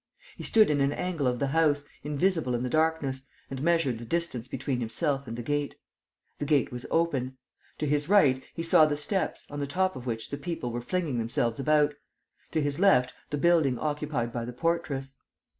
He 0.35 0.41
stood 0.43 0.71
in 0.71 0.81
an 0.81 0.91
angle 0.93 1.27
of 1.27 1.37
the 1.37 1.49
house, 1.49 1.85
invisible 2.03 2.55
in 2.55 2.63
the 2.63 2.71
darkness, 2.71 3.27
and 3.51 3.61
measured 3.61 3.99
the 3.99 4.03
distance 4.05 4.47
between 4.47 4.79
himself 4.79 5.27
and 5.27 5.37
the 5.37 5.43
gate. 5.43 5.75
The 6.39 6.45
gate 6.45 6.71
was 6.71 6.87
open. 6.89 7.37
To 7.77 7.85
his 7.85 8.09
right, 8.09 8.43
he 8.55 8.63
saw 8.63 8.87
the 8.87 8.97
steps, 8.97 9.45
on 9.51 9.59
the 9.59 9.67
top 9.67 9.95
of 9.95 10.07
which 10.07 10.31
the 10.31 10.37
people 10.37 10.71
were 10.71 10.81
flinging 10.81 11.19
themselves 11.19 11.59
about; 11.59 11.93
to 12.49 12.61
his 12.63 12.79
left, 12.79 13.13
the 13.29 13.37
building 13.37 13.77
occupied 13.77 14.33
by 14.33 14.43
the 14.43 14.53
portress. 14.53 15.17